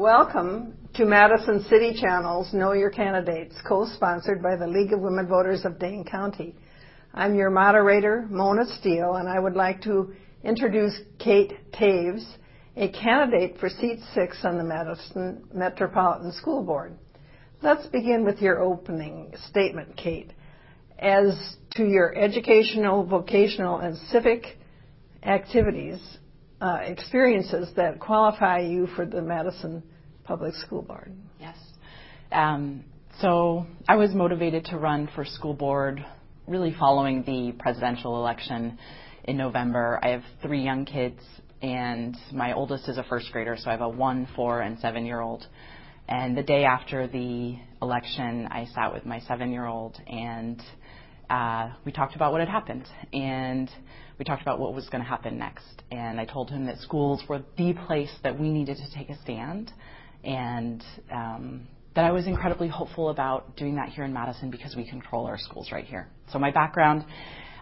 Welcome 0.00 0.78
to 0.94 1.04
Madison 1.04 1.62
City 1.64 1.92
Channel's 1.92 2.54
Know 2.54 2.72
Your 2.72 2.88
Candidates, 2.88 3.54
co-sponsored 3.68 4.42
by 4.42 4.56
the 4.56 4.66
League 4.66 4.94
of 4.94 5.00
Women 5.00 5.28
Voters 5.28 5.66
of 5.66 5.78
Dane 5.78 6.06
County. 6.10 6.56
I'm 7.12 7.34
your 7.34 7.50
moderator, 7.50 8.26
Mona 8.30 8.64
Steele, 8.78 9.16
and 9.16 9.28
I 9.28 9.38
would 9.38 9.56
like 9.56 9.82
to 9.82 10.14
introduce 10.42 10.98
Kate 11.18 11.52
Toews, 11.78 12.24
a 12.78 12.88
candidate 12.92 13.58
for 13.60 13.68
seat 13.68 13.98
six 14.14 14.38
on 14.42 14.56
the 14.56 14.64
Madison 14.64 15.44
Metropolitan 15.52 16.32
School 16.32 16.64
Board. 16.64 16.94
Let's 17.60 17.86
begin 17.88 18.24
with 18.24 18.40
your 18.40 18.62
opening 18.62 19.34
statement, 19.50 19.98
Kate. 19.98 20.32
As 20.98 21.56
to 21.72 21.84
your 21.84 22.16
educational, 22.16 23.04
vocational, 23.04 23.80
and 23.80 23.98
civic 24.10 24.46
activities, 25.22 26.00
uh, 26.62 26.78
experiences 26.84 27.68
that 27.76 28.00
qualify 28.00 28.60
you 28.60 28.86
for 28.96 29.04
the 29.04 29.20
Madison 29.20 29.82
Public 30.30 30.54
School 30.54 30.82
Board. 30.82 31.12
Yes. 31.40 31.56
Um, 32.30 32.84
so 33.20 33.66
I 33.88 33.96
was 33.96 34.14
motivated 34.14 34.66
to 34.66 34.78
run 34.78 35.08
for 35.12 35.24
school 35.24 35.54
board 35.54 36.06
really 36.46 36.72
following 36.78 37.24
the 37.24 37.50
presidential 37.60 38.16
election 38.16 38.78
in 39.24 39.36
November. 39.36 39.98
I 40.00 40.10
have 40.10 40.22
three 40.40 40.62
young 40.62 40.84
kids, 40.84 41.18
and 41.62 42.16
my 42.32 42.52
oldest 42.52 42.88
is 42.88 42.96
a 42.96 43.02
first 43.02 43.32
grader, 43.32 43.56
so 43.58 43.70
I 43.70 43.72
have 43.72 43.80
a 43.80 43.88
one, 43.88 44.28
four, 44.36 44.60
and 44.60 44.78
seven 44.78 45.04
year 45.04 45.20
old. 45.20 45.44
And 46.08 46.36
the 46.36 46.44
day 46.44 46.62
after 46.62 47.08
the 47.08 47.56
election, 47.82 48.46
I 48.52 48.68
sat 48.72 48.94
with 48.94 49.04
my 49.04 49.18
seven 49.26 49.50
year 49.50 49.66
old 49.66 50.00
and 50.06 50.62
uh, 51.28 51.70
we 51.84 51.90
talked 51.90 52.14
about 52.14 52.30
what 52.30 52.40
had 52.40 52.48
happened. 52.48 52.86
And 53.12 53.68
we 54.16 54.24
talked 54.24 54.42
about 54.42 54.60
what 54.60 54.74
was 54.74 54.88
going 54.90 55.02
to 55.02 55.08
happen 55.08 55.38
next. 55.38 55.82
And 55.90 56.20
I 56.20 56.24
told 56.24 56.50
him 56.50 56.66
that 56.66 56.78
schools 56.78 57.20
were 57.28 57.42
the 57.56 57.72
place 57.86 58.12
that 58.22 58.38
we 58.38 58.50
needed 58.50 58.76
to 58.76 58.94
take 58.96 59.10
a 59.10 59.20
stand. 59.22 59.72
And 60.24 60.84
um, 61.10 61.66
that 61.94 62.04
I 62.04 62.12
was 62.12 62.26
incredibly 62.26 62.68
hopeful 62.68 63.08
about 63.08 63.56
doing 63.56 63.76
that 63.76 63.88
here 63.88 64.04
in 64.04 64.12
Madison 64.12 64.50
because 64.50 64.76
we 64.76 64.88
control 64.88 65.26
our 65.26 65.38
schools 65.38 65.70
right 65.72 65.84
here. 65.84 66.08
So, 66.32 66.38
my 66.38 66.50
background 66.50 67.04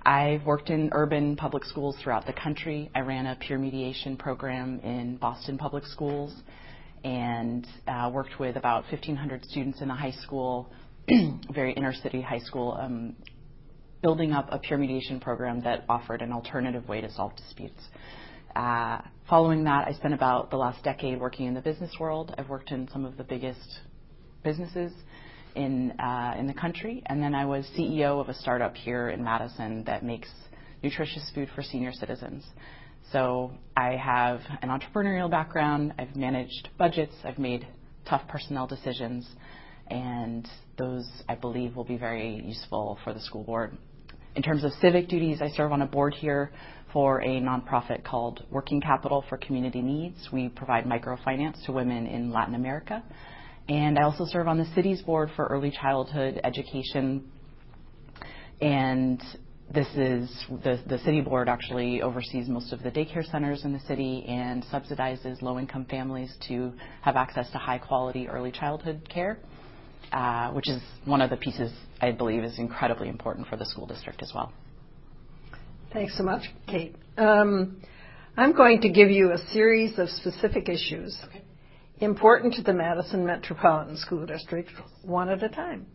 I've 0.09 0.45
worked 0.47 0.71
in 0.71 0.89
urban 0.93 1.37
public 1.37 1.65
schools 1.65 1.95
throughout 2.03 2.25
the 2.25 2.33
country. 2.33 2.91
I 2.95 3.01
ran 3.01 3.27
a 3.27 3.37
peer 3.37 3.59
mediation 3.59 4.17
program 4.17 4.81
in 4.81 5.19
Boston 5.19 5.59
Public 5.59 5.85
Schools 5.85 6.35
and 7.05 7.67
uh, 7.87 8.11
worked 8.11 8.41
with 8.41 8.57
about 8.57 8.85
1,500 8.85 9.45
students 9.45 9.83
in 9.83 9.91
a 9.91 9.95
high 9.95 10.15
school, 10.23 10.73
very 11.53 11.75
inner 11.75 11.93
city 11.93 12.23
high 12.23 12.39
school, 12.39 12.79
um, 12.81 13.17
building 14.01 14.33
up 14.33 14.49
a 14.51 14.59
peer 14.59 14.79
mediation 14.79 15.21
program 15.21 15.61
that 15.65 15.85
offered 15.91 16.23
an 16.23 16.33
alternative 16.33 16.89
way 16.89 17.03
to 17.03 17.11
solve 17.13 17.37
disputes. 17.37 17.83
Uh, 18.55 19.01
following 19.29 19.65
that, 19.65 19.87
I 19.87 19.93
spent 19.93 20.15
about 20.15 20.51
the 20.51 20.57
last 20.57 20.83
decade 20.83 21.21
working 21.21 21.47
in 21.47 21.55
the 21.55 21.61
business 21.61 21.93
world. 22.01 22.35
I've 22.37 22.49
worked 22.49 22.71
in 22.71 22.89
some 22.93 23.05
of 23.05 23.17
the 23.17 23.25
biggest 23.25 23.81
businesses 24.43 24.93
in 25.55 25.93
uh, 26.01 26.35
in 26.39 26.47
the 26.47 26.55
country, 26.55 27.03
and 27.07 27.23
then 27.23 27.35
I 27.35 27.45
was 27.45 27.67
CEO 27.77 28.21
of 28.21 28.29
a 28.29 28.35
startup 28.35 28.75
here 28.75 29.11
in 29.11 29.23
Madison 29.23 29.85
that 29.85 30.05
makes 30.05 30.29
nutritious 30.83 31.31
food 31.35 31.49
for 31.55 31.63
senior 31.63 31.93
citizens. 31.93 32.45
So 33.13 33.53
I 33.77 33.97
have 33.97 34.41
an 34.63 34.69
entrepreneurial 34.69 35.31
background. 35.31 35.95
I've 35.99 36.15
managed 36.15 36.69
budgets. 36.79 37.15
I've 37.25 37.39
made 37.39 37.67
tough 38.09 38.27
personnel 38.29 38.67
decisions, 38.67 39.29
and 39.89 40.47
those 40.77 41.09
I 41.29 41.35
believe 41.35 41.77
will 41.77 41.85
be 41.85 41.97
very 41.97 42.43
useful 42.45 42.99
for 43.05 43.13
the 43.13 43.21
school 43.21 43.45
board. 43.45 43.77
In 44.39 44.45
terms 44.45 44.63
of 44.63 44.71
civic 44.75 45.09
duties, 45.09 45.43
I 45.43 45.49
serve 45.49 45.73
on 45.73 45.83
a 45.83 45.87
board 45.87 46.15
here 46.15 46.53
for 46.93 47.21
a 47.23 47.41
nonprofit 47.41 48.05
called 48.05 48.47
Working 48.53 48.81
Capital 48.81 49.25
for 49.29 49.37
Community 49.37 49.83
Needs. 49.83 50.29
We 50.33 50.49
provide 50.49 50.85
microfinance 50.85 51.67
to 51.67 51.73
women 51.73 52.07
in 52.07 52.31
Latin 52.31 52.55
America. 52.55 53.03
And 53.69 53.99
I 53.99 54.05
also 54.05 54.27
serve 54.27 54.47
on 54.47 54.57
the 54.57 54.67
city's 54.77 55.03
board 55.03 55.31
for 55.35 55.47
early 55.47 55.73
childhood 55.73 56.41
education. 56.45 57.29
And 58.61 59.21
this 59.75 59.89
is 59.97 60.31
the, 60.63 60.81
the 60.87 61.01
city 61.01 61.21
board 61.21 61.49
actually 61.49 62.01
oversees 62.01 62.47
most 62.49 62.73
of 62.73 62.85
the 62.85 62.93
daycare 62.93 63.29
centers 63.29 63.65
in 63.65 63.73
the 63.73 63.81
city 63.89 64.25
and 64.29 64.63
subsidizes 64.73 65.43
low 65.43 65.59
income 65.59 65.85
families 65.87 66.33
to 66.47 66.75
have 67.03 67.17
access 67.17 67.51
to 67.51 67.59
high 67.59 67.79
quality 67.79 68.29
early 68.29 68.53
childhood 68.53 69.09
care, 69.13 69.41
uh, 70.13 70.51
which 70.53 70.69
is 70.69 70.81
one 71.05 71.21
of 71.21 71.31
the 71.31 71.37
pieces 71.37 71.73
I 72.01 72.13
believe 72.13 72.45
is 72.45 72.59
incredibly 72.59 73.09
important 73.09 73.47
for 73.49 73.57
the 73.57 73.67
school 73.67 73.87
district 73.87 74.23
as 74.23 74.33
well. 74.35 74.53
Thanks 75.93 76.17
so 76.17 76.23
much, 76.23 76.43
Kate. 76.67 76.95
Um, 77.17 77.83
I'm 78.37 78.53
going 78.53 78.83
to 78.83 78.89
give 78.89 79.11
you 79.11 79.33
a 79.33 79.39
series 79.53 79.99
of 79.99 80.09
specific 80.11 80.69
issues. 80.69 81.19
Okay 81.29 81.43
important 82.01 82.55
to 82.55 82.63
the 82.63 82.73
Madison 82.73 83.27
Metropolitan 83.27 83.97
School 83.97 84.27
District 84.27 84.71
one 85.03 85.29
at 85.29 85.43
a 85.43 85.49
time. 85.49 85.87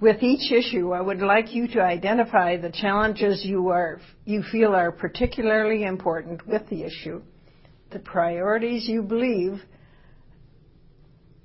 With 0.00 0.22
each 0.22 0.50
issue, 0.50 0.92
I 0.92 1.00
would 1.00 1.20
like 1.20 1.54
you 1.54 1.68
to 1.68 1.82
identify 1.82 2.56
the 2.56 2.70
challenges 2.70 3.44
you 3.44 3.68
are 3.68 4.00
you 4.24 4.42
feel 4.42 4.74
are 4.74 4.90
particularly 4.90 5.84
important 5.84 6.46
with 6.46 6.68
the 6.70 6.84
issue, 6.84 7.22
the 7.90 7.98
priorities 7.98 8.88
you 8.88 9.02
believe 9.02 9.60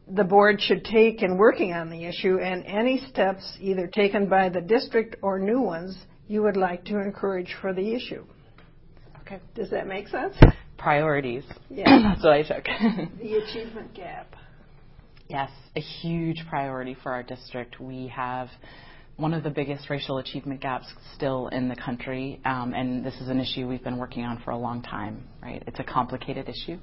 the 0.07 0.23
board 0.23 0.61
should 0.61 0.83
take 0.85 1.21
in 1.23 1.37
working 1.37 1.73
on 1.73 1.89
the 1.89 2.05
issue, 2.05 2.39
and 2.39 2.65
any 2.65 2.99
steps 3.09 3.57
either 3.59 3.87
taken 3.87 4.27
by 4.27 4.49
the 4.49 4.61
district 4.61 5.15
or 5.21 5.39
new 5.39 5.61
ones 5.61 5.97
you 6.27 6.43
would 6.43 6.57
like 6.57 6.85
to 6.85 6.99
encourage 6.99 7.55
for 7.61 7.73
the 7.73 7.93
issue. 7.93 8.23
Okay. 9.21 9.39
Does 9.55 9.71
that 9.71 9.87
make 9.87 10.07
sense? 10.07 10.35
priorities. 10.77 11.43
Yeah. 11.69 11.85
That's 12.13 12.23
what 12.23 12.33
I 12.33 12.43
took. 12.43 12.65
the 13.19 13.35
achievement 13.37 13.93
gap. 13.93 14.35
Yes, 15.27 15.49
a 15.75 15.79
huge 15.79 16.43
priority 16.47 16.95
for 17.01 17.11
our 17.11 17.23
district. 17.23 17.79
We 17.79 18.07
have 18.09 18.49
one 19.17 19.33
of 19.33 19.43
the 19.43 19.49
biggest 19.49 19.89
racial 19.89 20.17
achievement 20.17 20.59
gaps 20.59 20.87
still 21.15 21.47
in 21.47 21.69
the 21.69 21.75
country, 21.75 22.41
um, 22.43 22.73
and 22.73 23.05
this 23.05 23.13
is 23.21 23.29
an 23.29 23.39
issue 23.39 23.67
we've 23.67 23.83
been 23.83 23.97
working 23.97 24.23
on 24.23 24.41
for 24.43 24.51
a 24.51 24.57
long 24.57 24.81
time, 24.81 25.23
right? 25.41 25.63
It's 25.67 25.79
a 25.79 25.83
complicated 25.85 26.49
issue, 26.49 26.77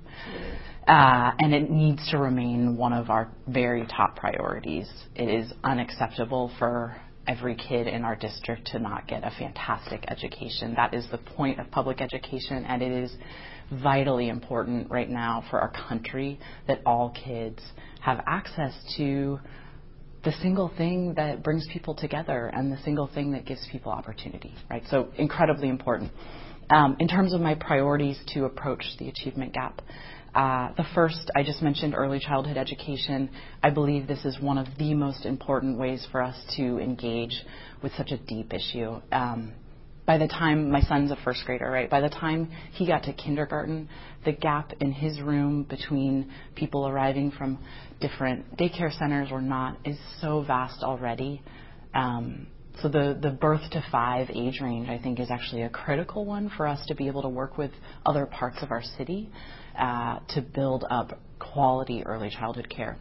uh, 0.89 1.33
and 1.39 1.55
it 1.55 1.71
needs 1.71 2.11
to 2.11 2.19
remain 2.19 2.77
one 2.77 2.95
of 2.95 3.11
our 3.11 3.31
very 3.49 3.87
top 3.87 4.17
priorities. 4.17 4.91
It 5.15 5.29
is 5.29 5.53
unacceptable 5.63 6.51
for 6.59 6.97
every 7.27 7.55
kid 7.55 7.87
in 7.87 8.03
our 8.03 8.17
district 8.17 8.67
to 8.69 8.79
not 8.79 9.07
get 9.07 9.25
a 9.25 9.31
fantastic 9.39 10.05
education. 10.09 10.75
That 10.75 10.95
is 10.95 11.07
the 11.11 11.19
point 11.19 11.61
of 11.61 11.71
public 11.71 12.01
education, 12.01 12.65
and 12.65 12.83
it 12.83 12.93
is 12.93 13.15
vitally 13.71 14.31
important 14.31 14.91
right 14.91 15.09
now 15.09 15.45
for 15.51 15.61
our 15.61 15.73
country 15.89 16.41
that 16.67 16.81
all 16.87 17.11
kids 17.11 17.63
have 18.01 18.21
access 18.27 18.73
to 18.97 19.39
the 20.25 20.33
single 20.41 20.71
thing 20.77 21.15
that 21.15 21.43
brings 21.43 21.67
people 21.73 21.95
together 21.95 22.51
and 22.53 22.71
the 22.73 22.79
single 22.85 23.09
thing 23.09 23.33
that 23.33 23.45
gives 23.45 23.67
people 23.71 23.91
opportunity, 23.91 24.55
right? 24.71 24.83
So 24.91 25.09
incredibly 25.17 25.69
important. 25.69 26.13
Um, 26.71 26.97
in 27.01 27.09
terms 27.09 27.35
of 27.35 27.41
my 27.41 27.55
priorities 27.55 28.19
to 28.35 28.45
approach 28.45 28.85
the 28.99 29.09
achievement 29.09 29.53
gap, 29.53 29.83
uh, 30.35 30.73
the 30.77 30.85
first, 30.95 31.31
I 31.37 31.43
just 31.43 31.61
mentioned 31.61 31.95
early 31.95 32.19
childhood 32.19 32.57
education. 32.57 33.29
I 33.63 33.71
believe 33.71 34.07
this 34.07 34.25
is 34.25 34.41
one 34.41 34.57
of 34.57 34.67
the 34.79 34.95
most 34.95 35.27
important 35.27 35.79
ways 35.79 36.07
for 36.11 36.23
us 36.23 36.37
to 36.57 36.79
engage 36.79 37.35
with 37.83 37.93
such 37.97 38.13
a 38.13 38.17
deep 38.17 38.55
issue. 38.55 39.01
Um, 39.11 39.53
by 40.07 40.19
the 40.19 40.27
time 40.27 40.71
my 40.71 40.81
son's 40.83 41.11
a 41.11 41.17
first 41.25 41.45
grader, 41.45 41.71
right? 41.71 41.89
By 41.89 42.01
the 42.01 42.09
time 42.09 42.51
he 42.73 42.87
got 42.87 43.05
to 43.05 43.13
kindergarten, 43.13 43.89
the 44.25 44.33
gap 44.33 44.73
in 44.81 44.93
his 44.93 45.21
room 45.21 45.65
between 45.65 46.31
people 46.55 46.89
arriving 46.89 47.31
from 47.31 47.59
different 48.01 48.57
daycare 48.57 48.97
centers 48.99 49.29
or 49.31 49.41
not 49.41 49.79
is 49.85 49.99
so 50.21 50.43
vast 50.43 50.83
already. 50.83 51.43
Um, 51.95 52.49
so 52.81 52.89
the, 52.89 53.19
the 53.21 53.31
birth 53.31 53.71
to 53.73 53.85
five 53.93 54.29
age 54.31 54.61
range, 54.61 54.89
I 54.89 54.99
think, 54.99 55.21
is 55.21 55.31
actually 55.31 55.63
a 55.63 55.69
critical 55.69 56.25
one 56.25 56.51
for 56.57 56.67
us 56.67 56.85
to 56.87 56.95
be 56.95 57.07
able 57.07 57.23
to 57.23 57.29
work 57.29 57.59
with 57.59 57.71
other 58.05 58.27
parts 58.27 58.59
of 58.63 58.71
our 58.71 58.83
city 58.97 59.31
uh, 59.79 60.19
to 60.31 60.43
build 60.43 60.85
up 60.91 61.21
quality 61.39 62.03
early 62.05 62.31
childhood 62.31 62.69
care. 62.69 62.97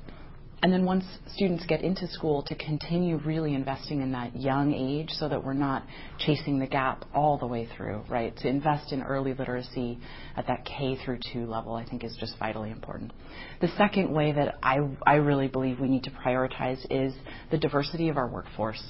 And 0.64 0.72
then 0.72 0.86
once 0.86 1.06
students 1.34 1.66
get 1.66 1.82
into 1.82 2.08
school, 2.08 2.44
to 2.44 2.54
continue 2.54 3.18
really 3.18 3.56
investing 3.56 4.02
in 4.02 4.12
that 4.12 4.36
young 4.36 4.74
age 4.74 5.10
so 5.10 5.28
that 5.28 5.44
we're 5.44 5.54
not 5.54 5.84
chasing 6.20 6.60
the 6.60 6.68
gap 6.68 7.04
all 7.16 7.40
the 7.40 7.48
way 7.48 7.68
through, 7.76 8.04
right? 8.08 8.36
To 8.38 8.48
invest 8.48 8.92
in 8.92 9.02
early 9.02 9.34
literacy 9.34 9.98
at 10.38 10.46
that 10.46 10.64
K 10.64 11.00
through 11.04 11.18
2 11.34 11.48
level, 11.48 11.74
I 11.74 11.86
think 11.86 12.04
is 12.04 12.16
just 12.20 12.38
vitally 12.38 12.70
important. 12.70 13.12
The 13.60 13.70
second 13.70 14.14
way 14.14 14.34
that 14.34 14.60
I, 14.62 14.78
I 15.06 15.16
really 15.16 15.48
believe 15.48 15.80
we 15.80 15.88
need 15.88 16.04
to 16.04 16.12
prioritize 16.12 16.86
is 16.92 17.14
the 17.50 17.58
diversity 17.58 18.10
of 18.10 18.18
our 18.18 18.28
workforce. 18.28 18.84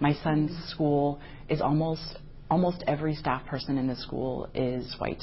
My 0.00 0.14
son's 0.24 0.50
school 0.70 1.20
is 1.48 1.60
almost, 1.60 2.18
almost 2.50 2.82
every 2.88 3.14
staff 3.14 3.46
person 3.46 3.78
in 3.78 3.86
the 3.86 3.94
school 3.94 4.48
is 4.56 4.96
white, 4.98 5.22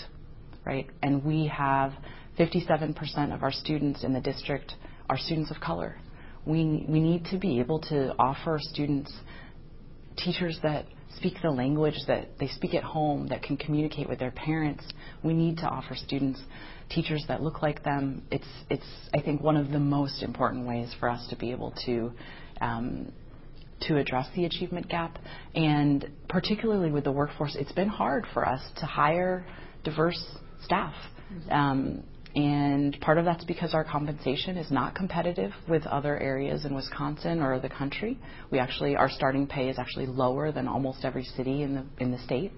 right? 0.65 0.87
And 1.03 1.25
we 1.25 1.47
have 1.47 1.91
57% 2.39 3.35
of 3.35 3.43
our 3.43 3.51
students 3.51 4.05
in 4.05 4.13
the 4.13 4.21
district 4.21 4.75
are 5.09 5.17
students 5.17 5.51
of 5.51 5.59
color. 5.59 5.95
We, 6.45 6.85
we 6.87 6.99
need 6.99 7.25
to 7.25 7.37
be 7.37 7.59
able 7.59 7.79
to 7.81 8.15
offer 8.17 8.59
students 8.61 9.11
teachers 10.17 10.59
that 10.63 10.85
speak 11.15 11.33
the 11.41 11.49
language 11.49 11.95
that 12.07 12.37
they 12.39 12.47
speak 12.47 12.73
at 12.73 12.83
home, 12.83 13.27
that 13.27 13.41
can 13.41 13.57
communicate 13.57 14.07
with 14.07 14.19
their 14.19 14.31
parents. 14.31 14.85
We 15.23 15.33
need 15.33 15.57
to 15.57 15.65
offer 15.67 15.95
students 15.95 16.41
teachers 16.89 17.23
that 17.27 17.41
look 17.41 17.61
like 17.61 17.83
them. 17.83 18.23
It's, 18.31 18.47
it's 18.69 18.85
I 19.13 19.21
think, 19.21 19.41
one 19.41 19.57
of 19.57 19.71
the 19.71 19.79
most 19.79 20.23
important 20.23 20.67
ways 20.67 20.93
for 20.99 21.09
us 21.09 21.25
to 21.29 21.35
be 21.35 21.51
able 21.51 21.73
to. 21.85 22.11
Um, 22.61 23.11
to 23.87 23.97
address 23.97 24.27
the 24.35 24.43
achievement 24.43 24.89
gap. 24.89 25.17
And 25.55 26.05
particularly 26.27 26.91
with 26.91 27.05
the 27.05 27.13
workforce, 27.13 27.55
it's 27.57 27.71
been 27.71 27.87
hard 27.87 28.25
for 28.33 28.45
us 28.45 28.61
to 28.79 28.85
hire 28.85 29.45
diverse 29.85 30.21
staff. 30.65 30.93
Mm-hmm. 31.33 31.49
Um, 31.49 32.03
and 32.39 32.97
part 33.01 33.17
of 33.17 33.25
that's 33.25 33.43
because 33.43 33.73
our 33.73 33.83
compensation 33.83 34.55
is 34.55 34.71
not 34.71 34.95
competitive 34.95 35.51
with 35.67 35.85
other 35.85 36.17
areas 36.17 36.63
in 36.63 36.73
Wisconsin 36.73 37.41
or 37.41 37.59
the 37.59 37.67
country. 37.67 38.17
We 38.49 38.59
actually, 38.59 38.95
our 38.95 39.09
starting 39.09 39.45
pay 39.45 39.67
is 39.67 39.77
actually 39.77 40.05
lower 40.05 40.53
than 40.53 40.65
almost 40.65 41.03
every 41.03 41.25
city 41.25 41.63
in 41.63 41.75
the 41.75 41.83
in 41.99 42.11
the 42.11 42.17
state. 42.19 42.53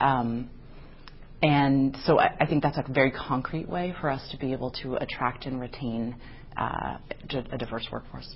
Um, 0.00 0.50
and 1.42 1.96
so 2.04 2.18
I, 2.18 2.34
I, 2.40 2.46
think 2.46 2.64
that's 2.64 2.78
a 2.78 2.92
very 2.92 3.12
concrete 3.12 3.68
way 3.68 3.94
for 4.00 4.10
us 4.10 4.26
to 4.32 4.36
be 4.36 4.52
able 4.52 4.72
to 4.82 4.96
attract 4.96 5.46
and 5.46 5.60
retain 5.60 6.16
uh, 6.56 6.96
a 7.52 7.58
diverse 7.58 7.86
workforce. 7.92 8.34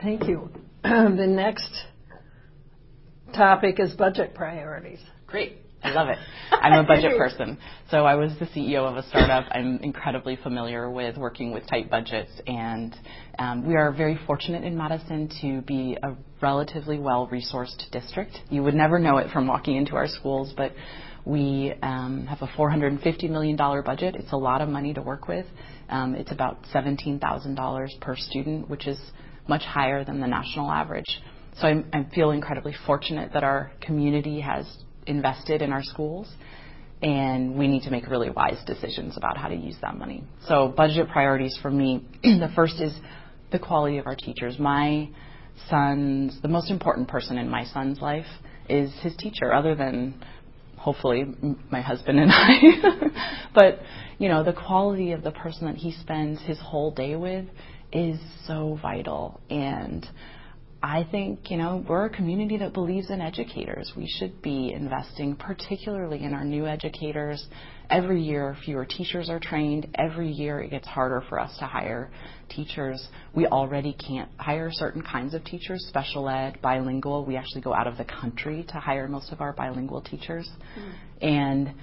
Thank 0.00 0.26
you. 0.26 0.48
the 0.82 1.26
next 1.28 1.70
topic 3.34 3.80
is 3.80 3.92
budget 3.92 4.34
priorities. 4.34 5.00
Great. 5.26 5.58
I 5.82 5.92
love 5.92 6.08
it. 6.08 6.18
I'm 6.50 6.84
a 6.84 6.86
budget 6.86 7.16
person. 7.16 7.58
So 7.90 8.04
I 8.04 8.14
was 8.14 8.32
the 8.38 8.46
CEO 8.46 8.88
of 8.88 8.96
a 8.96 9.08
startup. 9.08 9.46
I'm 9.52 9.78
incredibly 9.78 10.36
familiar 10.36 10.90
with 10.90 11.16
working 11.16 11.52
with 11.52 11.68
tight 11.68 11.90
budgets, 11.90 12.32
and 12.46 12.94
um, 13.38 13.66
we 13.66 13.76
are 13.76 13.92
very 13.92 14.18
fortunate 14.26 14.64
in 14.64 14.76
Madison 14.76 15.30
to 15.40 15.62
be 15.62 15.96
a 16.02 16.14
relatively 16.42 16.98
well-resourced 16.98 17.90
district. 17.92 18.38
You 18.50 18.62
would 18.62 18.74
never 18.74 18.98
know 18.98 19.18
it 19.18 19.30
from 19.30 19.46
walking 19.46 19.76
into 19.76 19.94
our 19.94 20.08
schools, 20.08 20.52
but 20.56 20.72
we 21.24 21.74
um, 21.82 22.26
have 22.26 22.42
a 22.42 22.46
$450 22.46 23.30
million 23.30 23.56
budget. 23.56 24.16
It's 24.16 24.32
a 24.32 24.36
lot 24.36 24.62
of 24.62 24.68
money 24.68 24.94
to 24.94 25.02
work 25.02 25.28
with. 25.28 25.46
Um, 25.90 26.14
it's 26.14 26.32
about 26.32 26.62
$17,000 26.74 28.00
per 28.00 28.16
student, 28.16 28.68
which 28.68 28.86
is 28.86 28.98
much 29.46 29.62
higher 29.62 30.04
than 30.04 30.20
the 30.20 30.26
national 30.26 30.70
average. 30.70 31.20
So 31.60 31.66
I'm, 31.66 31.88
I 31.92 32.06
feel 32.14 32.30
incredibly 32.30 32.74
fortunate 32.86 33.32
that 33.34 33.44
our 33.44 33.72
community 33.80 34.40
has 34.40 34.66
invested 35.08 35.62
in 35.62 35.72
our 35.72 35.82
schools, 35.82 36.28
and 37.02 37.56
we 37.56 37.68
need 37.68 37.82
to 37.82 37.90
make 37.90 38.06
really 38.08 38.30
wise 38.30 38.58
decisions 38.66 39.16
about 39.16 39.36
how 39.36 39.48
to 39.48 39.54
use 39.54 39.76
that 39.82 39.96
money. 39.96 40.24
So, 40.46 40.72
budget 40.76 41.08
priorities 41.08 41.58
for 41.60 41.70
me 41.70 42.04
the 42.22 42.50
first 42.54 42.80
is 42.80 42.92
the 43.50 43.58
quality 43.58 43.98
of 43.98 44.06
our 44.06 44.16
teachers. 44.16 44.58
My 44.58 45.08
son's, 45.68 46.40
the 46.42 46.48
most 46.48 46.70
important 46.70 47.08
person 47.08 47.38
in 47.38 47.48
my 47.48 47.64
son's 47.64 48.00
life 48.00 48.26
is 48.68 48.92
his 49.00 49.16
teacher, 49.16 49.52
other 49.52 49.74
than 49.74 50.22
hopefully 50.76 51.24
my 51.70 51.80
husband 51.80 52.18
and 52.18 52.30
I. 52.34 53.08
but, 53.54 53.80
you 54.18 54.28
know, 54.28 54.44
the 54.44 54.52
quality 54.52 55.12
of 55.12 55.22
the 55.22 55.32
person 55.32 55.66
that 55.66 55.76
he 55.76 55.92
spends 55.92 56.40
his 56.42 56.58
whole 56.60 56.90
day 56.90 57.16
with 57.16 57.46
is 57.92 58.18
so 58.46 58.78
vital. 58.80 59.40
And 59.50 60.06
I 60.82 61.04
think, 61.10 61.50
you 61.50 61.56
know, 61.56 61.84
we're 61.88 62.04
a 62.06 62.10
community 62.10 62.56
that 62.58 62.72
believes 62.72 63.10
in 63.10 63.20
educators. 63.20 63.92
We 63.96 64.06
should 64.06 64.40
be 64.42 64.72
investing 64.72 65.34
particularly 65.34 66.22
in 66.22 66.34
our 66.34 66.44
new 66.44 66.66
educators. 66.68 67.44
Every 67.90 68.22
year, 68.22 68.56
fewer 68.64 68.84
teachers 68.84 69.28
are 69.28 69.40
trained. 69.40 69.88
Every 69.96 70.30
year, 70.30 70.60
it 70.60 70.70
gets 70.70 70.86
harder 70.86 71.24
for 71.28 71.40
us 71.40 71.56
to 71.58 71.64
hire 71.64 72.10
teachers. 72.48 73.08
We 73.34 73.46
already 73.46 73.92
can't 73.92 74.30
hire 74.38 74.70
certain 74.70 75.02
kinds 75.02 75.34
of 75.34 75.44
teachers, 75.44 75.84
special 75.88 76.28
ed, 76.28 76.60
bilingual. 76.62 77.24
We 77.24 77.36
actually 77.36 77.62
go 77.62 77.74
out 77.74 77.88
of 77.88 77.96
the 77.96 78.04
country 78.04 78.64
to 78.68 78.74
hire 78.74 79.08
most 79.08 79.32
of 79.32 79.40
our 79.40 79.52
bilingual 79.52 80.02
teachers. 80.02 80.48
Mm. 80.78 80.92
And 81.22 81.74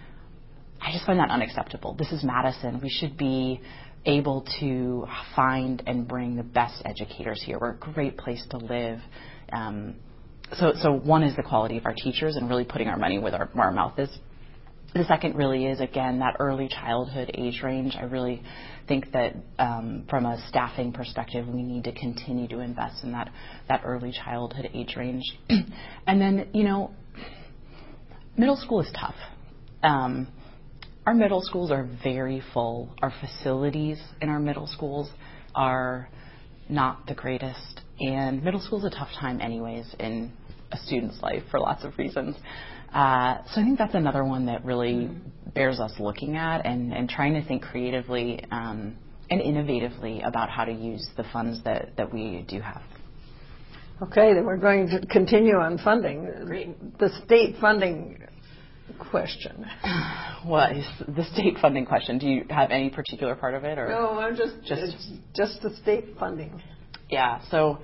I 0.81 0.93
just 0.93 1.05
find 1.05 1.19
that 1.19 1.31
unacceptable. 1.31 1.95
This 1.95 2.13
is 2.13 2.23
Madison. 2.23 2.79
We 2.81 2.89
should 2.89 3.17
be 3.17 3.59
able 4.05 4.45
to 4.59 5.05
find 5.35 5.81
and 5.87 6.07
bring 6.07 6.35
the 6.35 6.43
best 6.43 6.81
educators 6.85 7.41
here. 7.43 7.57
We're 7.59 7.71
a 7.71 7.77
great 7.77 8.17
place 8.17 8.45
to 8.51 8.57
live. 8.57 8.99
Um, 9.51 9.95
so, 10.53 10.73
so 10.79 10.91
one 10.93 11.23
is 11.23 11.35
the 11.35 11.43
quality 11.43 11.77
of 11.77 11.85
our 11.85 11.93
teachers 11.93 12.35
and 12.35 12.49
really 12.49 12.65
putting 12.65 12.87
our 12.87 12.97
money 12.97 13.17
where 13.17 13.33
our, 13.33 13.49
where 13.53 13.65
our 13.65 13.71
mouth 13.71 13.97
is. 13.97 14.09
The 14.93 15.03
second 15.03 15.35
really 15.35 15.65
is 15.65 15.81
again 15.81 16.19
that 16.19 16.37
early 16.39 16.69
childhood 16.69 17.31
age 17.33 17.61
range. 17.61 17.97
I 17.99 18.03
really 18.03 18.41
think 18.87 19.11
that 19.11 19.35
um, 19.59 20.05
from 20.09 20.25
a 20.25 20.41
staffing 20.47 20.93
perspective, 20.93 21.45
we 21.47 21.63
need 21.63 21.83
to 21.83 21.91
continue 21.91 22.47
to 22.47 22.59
invest 22.59 23.03
in 23.03 23.11
that 23.11 23.29
that 23.67 23.81
early 23.83 24.13
childhood 24.13 24.69
age 24.73 24.95
range. 24.95 25.23
and 25.49 26.21
then 26.21 26.47
you 26.53 26.63
know, 26.63 26.91
middle 28.37 28.55
school 28.55 28.79
is 28.79 28.89
tough. 28.97 29.15
Um, 29.83 30.29
our 31.05 31.13
middle 31.13 31.41
schools 31.41 31.71
are 31.71 31.87
very 32.03 32.41
full. 32.53 32.89
Our 33.01 33.13
facilities 33.21 33.99
in 34.21 34.29
our 34.29 34.39
middle 34.39 34.67
schools 34.67 35.09
are 35.53 36.09
not 36.67 37.05
the 37.07 37.13
greatest. 37.13 37.81
And 37.99 38.43
middle 38.43 38.59
school 38.59 38.79
is 38.79 38.85
a 38.85 38.95
tough 38.95 39.09
time, 39.19 39.39
anyways, 39.39 39.95
in 39.99 40.31
a 40.71 40.77
student's 40.77 41.21
life 41.21 41.43
for 41.51 41.59
lots 41.59 41.83
of 41.83 41.97
reasons. 41.97 42.35
Uh, 42.93 43.37
so 43.51 43.61
I 43.61 43.63
think 43.63 43.77
that's 43.77 43.93
another 43.93 44.23
one 44.23 44.47
that 44.47 44.65
really 44.65 45.09
bears 45.53 45.79
us 45.79 45.91
looking 45.99 46.35
at 46.37 46.65
and, 46.65 46.93
and 46.93 47.09
trying 47.09 47.33
to 47.33 47.45
think 47.47 47.61
creatively 47.61 48.43
um, 48.51 48.95
and 49.29 49.41
innovatively 49.41 50.25
about 50.27 50.49
how 50.49 50.65
to 50.65 50.71
use 50.71 51.07
the 51.17 51.25
funds 51.31 51.63
that, 51.65 51.95
that 51.97 52.11
we 52.11 52.45
do 52.47 52.61
have. 52.61 52.81
Okay, 54.01 54.33
then 54.33 54.45
we're 54.45 54.57
going 54.57 54.89
to 54.89 55.05
continue 55.07 55.55
on 55.55 55.77
funding. 55.77 56.29
Great. 56.45 56.99
The 56.99 57.09
state 57.25 57.55
funding 57.61 58.21
question. 58.93 59.65
What 60.45 60.73
is 60.77 60.85
the 61.07 61.23
state 61.33 61.57
funding 61.59 61.87
question? 61.87 62.19
Do 62.19 62.27
you 62.27 62.45
have 62.51 62.69
any 62.69 62.91
particular 62.91 63.33
part 63.33 63.55
of 63.55 63.63
it, 63.63 63.79
or 63.79 63.89
no? 63.89 64.19
I'm 64.19 64.35
just 64.35 64.63
just 64.63 64.95
just 65.35 65.59
the 65.63 65.75
state 65.77 66.09
funding. 66.19 66.61
Yeah. 67.09 67.41
So, 67.49 67.79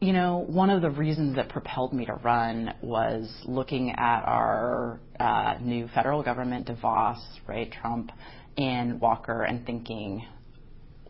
you 0.00 0.12
know, 0.12 0.44
one 0.46 0.70
of 0.70 0.82
the 0.82 0.90
reasons 0.90 1.34
that 1.34 1.48
propelled 1.48 1.92
me 1.92 2.06
to 2.06 2.12
run 2.12 2.74
was 2.80 3.28
looking 3.44 3.90
at 3.90 4.22
our 4.24 5.00
uh, 5.18 5.54
new 5.60 5.88
federal 5.88 6.22
government, 6.22 6.68
DeVos, 6.68 7.18
right, 7.48 7.72
Trump, 7.72 8.12
and 8.56 9.00
Walker, 9.00 9.42
and 9.42 9.66
thinking, 9.66 10.24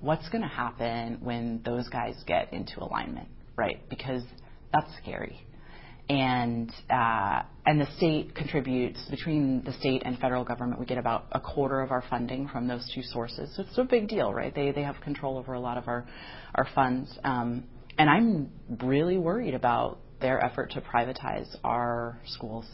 what's 0.01 0.31
going 0.31 0.43
to 0.43 0.49
happen 0.49 1.19
when 1.21 1.61
those 1.63 1.91
guys 1.91 2.15
get 2.27 2.55
into 2.55 2.81
alignment, 2.81 3.29
right? 3.55 3.87
Because 3.91 4.23
that's 4.73 4.89
scary 5.03 5.45
and 6.11 6.73
uh, 6.91 7.43
and 7.65 7.81
the 7.81 7.87
state 7.97 8.35
contributes 8.35 9.01
between 9.11 9.63
the 9.63 9.73
state 9.75 10.03
and 10.05 10.19
federal 10.19 10.43
government. 10.43 10.81
We 10.81 10.87
get 10.87 10.99
about 10.99 11.27
a 11.31 11.39
quarter 11.39 11.83
of 11.83 11.93
our 11.93 12.03
funding 12.11 12.49
from 12.49 12.67
those 12.67 12.91
two 12.93 13.03
sources, 13.03 13.55
so 13.55 13.63
it's 13.63 13.79
a 13.79 13.85
big 13.85 14.09
deal, 14.09 14.35
right? 14.35 14.53
They 14.53 14.73
they 14.73 14.83
have 14.83 15.01
control 15.03 15.39
over 15.39 15.55
a 15.55 15.61
lot 15.61 15.79
of 15.79 15.87
our 15.87 16.05
our 16.57 16.67
funds, 16.75 17.17
um, 17.23 17.63
and 17.97 18.11
I'm 18.11 18.51
really 18.83 19.19
worried 19.19 19.55
about 19.55 19.99
their 20.21 20.45
effort 20.45 20.73
to 20.73 20.81
privatize 20.81 21.47
our 21.63 22.19
schools, 22.27 22.67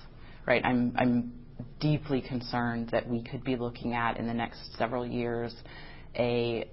right? 0.47 0.65
I'm 0.65 0.95
I'm 0.97 1.33
deeply 1.79 2.23
concerned 2.23 2.89
that 2.93 3.07
we 3.07 3.23
could 3.23 3.45
be 3.45 3.57
looking 3.57 3.93
at 3.93 4.17
in 4.17 4.27
the 4.27 4.35
next 4.35 4.79
several 4.79 5.07
years 5.07 5.55
a 6.15 6.67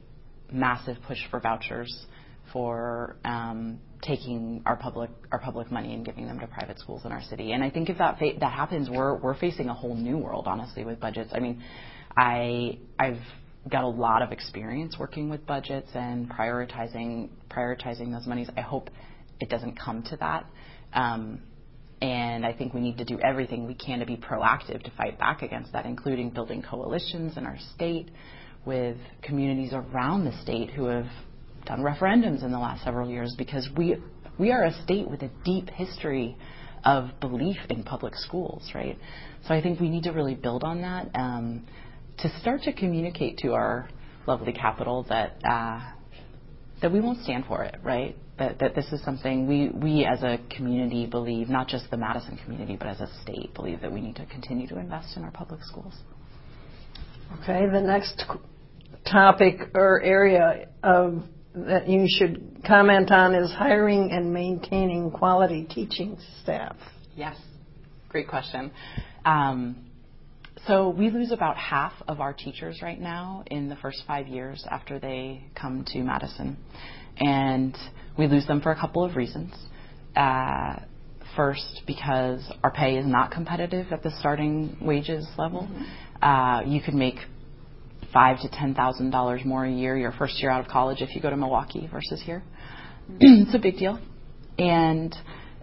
massive 0.50 0.96
push 1.08 1.20
for 1.30 1.42
vouchers 1.42 2.06
for 2.54 3.18
um, 3.26 3.80
taking 4.04 4.62
our 4.66 4.76
public 4.76 5.10
our 5.32 5.40
public 5.40 5.72
money 5.72 5.94
and 5.94 6.06
giving 6.06 6.28
them 6.28 6.40
to 6.40 6.48
private 6.48 6.80
schools 6.80 7.02
in 7.06 7.12
our 7.12 7.22
city. 7.24 7.54
And 7.54 7.64
I 7.64 7.70
think 7.70 7.90
if 7.90 7.98
that 7.98 8.20
fa- 8.20 8.34
that 8.40 8.52
happens, 8.52 8.90
we're 8.90 9.18
we're 9.18 9.38
facing 9.38 9.70
a 9.70 9.74
whole 9.74 9.96
new 9.96 10.18
world, 10.18 10.46
honestly, 10.48 10.84
with 10.84 11.00
budgets. 11.00 11.32
I 11.34 11.40
mean, 11.40 11.64
I 12.16 12.78
I've 13.00 13.20
got 13.70 13.84
a 13.84 13.90
lot 13.90 14.22
of 14.22 14.32
experience 14.32 14.98
working 15.00 15.30
with 15.30 15.46
budgets 15.46 15.90
and 15.94 16.30
prioritizing 16.30 17.30
prioritizing 17.50 18.12
those 18.12 18.28
monies. 18.28 18.50
I 18.58 18.62
hope 18.62 18.90
it 19.40 19.50
doesn't 19.50 19.80
come 19.80 20.04
to 20.04 20.18
that. 20.18 20.46
Um, 20.94 21.42
and 22.02 22.46
I 22.46 22.52
think 22.52 22.74
we 22.74 22.82
need 22.82 22.98
to 22.98 23.06
do 23.06 23.18
everything 23.22 23.66
we 23.66 23.76
can 23.76 24.00
to 24.00 24.06
be 24.06 24.18
proactive 24.18 24.84
to 24.84 24.92
fight 24.98 25.18
back 25.18 25.42
against 25.42 25.72
that, 25.72 25.86
including 25.86 26.32
building 26.32 26.62
coalitions 26.62 27.38
in 27.38 27.46
our 27.46 27.58
state 27.74 28.10
with 28.66 28.98
communities 29.22 29.72
around 29.74 30.26
the 30.26 30.42
state 30.42 30.70
who 30.70 30.86
have 30.86 31.08
done 31.66 31.80
referendums 31.80 32.44
in 32.44 32.52
the 32.52 32.60
last 32.60 32.84
several 32.84 33.10
years 33.10 33.36
because 33.38 33.68
we 33.76 33.98
we 34.38 34.52
are 34.52 34.64
a 34.64 34.74
state 34.84 35.10
with 35.10 35.22
a 35.22 35.30
deep 35.44 35.70
history 35.70 36.36
of 36.84 37.10
belief 37.22 37.58
in 37.70 37.84
public 37.84 38.16
schools, 38.16 38.70
right? 38.74 38.98
So 39.48 39.54
I 39.54 39.62
think 39.62 39.80
we 39.80 39.90
need 39.90 40.04
to 40.04 40.12
really 40.12 40.36
build 40.36 40.64
on 40.64 40.82
that 40.82 41.10
um, 41.16 41.66
to 42.20 42.30
start 42.40 42.64
to 42.64 42.74
communicate 42.74 43.38
to 43.40 43.54
our 43.54 43.90
lovely 44.26 44.54
capital 44.54 45.06
that 45.10 45.38
uh, 45.48 45.82
that 46.82 46.92
we 46.92 47.00
won't 47.00 47.22
stand 47.24 47.46
for 47.46 47.64
it, 47.64 47.76
right? 47.84 48.18
That 48.40 48.60
that 48.60 48.76
this 48.76 48.92
is 48.92 49.04
something 49.04 49.48
we 49.48 49.70
we 49.70 50.06
as 50.06 50.24
a 50.24 50.40
community 50.56 51.06
believe, 51.06 51.50
not 51.50 51.68
just 51.68 51.90
the 51.92 51.98
Madison 51.98 52.38
community, 52.44 52.76
but 52.76 52.88
as 52.88 53.00
a 53.00 53.10
state 53.22 53.54
believe 53.54 53.82
that 53.82 53.92
we 53.92 54.02
need 54.02 54.16
to 54.18 54.26
continue 54.26 54.68
to 54.68 54.80
invest 54.80 55.16
in 55.16 55.24
our 55.24 55.32
public 55.32 55.64
schools. 55.64 55.94
Okay, 57.42 57.66
the 57.72 57.82
next 57.82 58.24
topic 59.10 59.72
or 59.74 60.02
area 60.02 60.68
of 60.84 61.24
that 61.56 61.88
you 61.88 62.06
should 62.08 62.64
comment 62.66 63.12
on 63.12 63.36
is 63.36 63.52
hiring 63.52 64.12
and 64.12 64.34
maintaining 64.34 65.12
quality 65.12 65.64
teaching 65.70 66.18
staff. 66.42 66.76
Yes, 67.16 67.38
great 68.10 68.28
question. 68.28 68.72
Um, 69.26 69.76
so 70.68 70.90
we 70.90 71.10
lose 71.10 71.32
about 71.32 71.58
half 71.58 71.94
of 72.08 72.22
our 72.22 72.34
teachers 72.34 72.82
right 72.82 73.00
now 73.00 73.44
in 73.48 73.70
the 73.70 73.76
first 73.76 74.04
five 74.08 74.28
years 74.28 74.66
after 74.70 74.98
they 74.98 75.44
come 75.60 75.86
to 75.90 76.00
Madison. 76.00 76.58
And 77.18 77.78
we 78.18 78.28
lose 78.28 78.48
them 78.48 78.62
for 78.62 78.72
a 78.72 78.80
couple 78.80 79.04
of 79.04 79.16
reasons. 79.16 79.54
Uh, 80.16 80.78
first, 81.36 81.82
because 81.86 82.42
our 82.64 82.72
pay 82.72 82.98
is 82.98 83.06
not 83.06 83.32
competitive 83.32 83.88
at 83.92 84.04
the 84.04 84.12
starting 84.20 84.78
wages 84.82 85.28
level. 85.38 85.64
Mm-hmm. 85.64 86.24
Uh, 86.24 86.62
you 86.62 86.82
could 86.82 86.94
make 86.94 87.16
five 88.14 88.40
to 88.42 88.50
ten 88.50 88.76
thousand 88.76 89.12
dollars 89.12 89.42
more 89.44 89.66
a 89.66 89.72
year 89.72 89.98
your 89.98 90.12
first 90.12 90.42
year 90.42 90.52
out 90.52 90.62
of 90.62 90.72
college 90.72 91.02
if 91.02 91.16
you 91.16 91.22
go 91.22 91.30
to 91.30 91.38
Milwaukee 91.38 91.90
versus 91.92 92.22
here. 92.24 92.44
Mm-hmm. 93.10 93.18
it's 93.48 93.56
a 93.56 93.60
big 93.60 93.78
deal. 93.78 94.00
And 94.58 95.14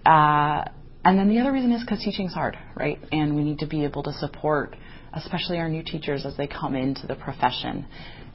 uh, 0.04 0.64
and 1.04 1.19
then 1.19 1.28
the 1.28 1.38
other 1.38 1.52
reason 1.52 1.73
is 1.73 1.83
because 1.83 2.02
teaching's 2.04 2.35
hard, 2.35 2.59
right? 2.76 2.99
And 3.12 3.37
we 3.37 3.45
need 3.45 3.61
to 3.61 3.66
be 3.66 3.85
able 3.85 4.02
to 4.02 4.12
support 4.14 4.76
especially 5.12 5.59
our 5.59 5.69
new 5.69 5.83
teachers 5.83 6.25
as 6.25 6.37
they 6.37 6.47
come 6.47 6.75
into 6.75 7.07
the 7.07 7.14
profession. 7.14 7.87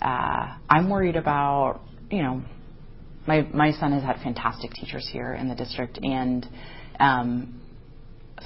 Uh, 0.02 0.58
I'm 0.70 0.90
worried 0.90 1.16
about, 1.16 1.82
you 2.10 2.22
know, 2.22 2.42
my 3.28 3.42
my 3.42 3.72
son 3.72 3.92
has 3.94 4.04
had 4.04 4.18
fantastic 4.22 4.72
teachers 4.72 5.10
here 5.12 5.34
in 5.34 5.48
the 5.48 5.56
district, 5.56 6.00
and 6.02 6.46
um, 7.00 7.62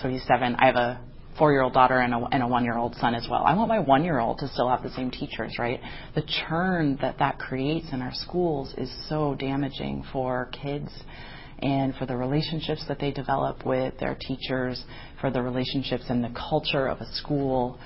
so 0.02 0.08
he's 0.08 0.24
seven. 0.26 0.56
I 0.56 0.68
have 0.68 0.76
a 0.76 1.02
four-year-old 1.40 1.74
daughter 1.74 1.98
and 2.00 2.14
a, 2.14 2.28
and 2.32 2.44
a 2.44 2.48
one-year-old 2.48 2.94
son 2.96 3.16
as 3.16 3.28
well. 3.32 3.44
I 3.44 3.56
want 3.56 3.70
my 3.70 3.80
one-year-old 3.80 4.40
to 4.40 4.48
still 4.50 4.70
have 4.70 4.84
the 4.84 4.92
same 4.92 5.10
teachers, 5.10 5.56
right? 5.58 5.80
The 6.14 6.22
churn 6.22 7.00
that 7.02 7.18
that 7.18 7.40
creates 7.40 7.88
in 7.92 8.02
our 8.04 8.14
schools 8.14 8.74
is 8.78 8.94
so 9.08 9.36
damaging 9.40 10.04
for 10.14 10.52
kids 10.52 10.92
and 11.62 11.96
for 11.96 12.06
the 12.06 12.16
relationships 12.16 12.86
that 12.88 13.00
they 13.00 13.12
develop 13.12 13.66
with 13.66 13.98
their 14.00 14.16
teachers, 14.16 14.84
for 15.20 15.32
the 15.32 15.42
relationships 15.42 16.04
and 16.10 16.24
the 16.24 16.34
culture 16.50 16.88
of 16.88 17.00
a 17.00 17.12
school. 17.16 17.80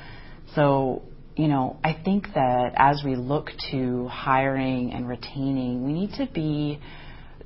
So, 0.55 1.03
you 1.36 1.48
know, 1.48 1.77
I 1.83 2.00
think 2.05 2.27
that 2.36 2.74
as 2.75 3.01
we 3.03 3.15
look 3.15 3.50
to 3.72 4.07
hiring 4.07 4.91
and 4.93 5.07
retaining, 5.07 5.86
we 5.86 5.93
need 5.93 6.12
to 6.17 6.27
be, 6.31 6.79